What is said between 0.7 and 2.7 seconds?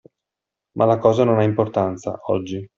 Ma la cosa non ha importanza, oggi.